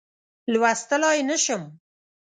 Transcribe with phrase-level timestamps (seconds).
[0.51, 1.63] لوستلای نه شم.